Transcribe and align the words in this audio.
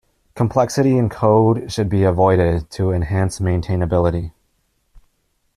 Complexity 0.33 0.97
in 0.97 1.09
code 1.09 1.71
should 1.71 1.87
be 1.87 2.01
avoided 2.03 2.71
to 2.71 2.91
enhance 2.91 3.37
maintainability. 3.39 4.31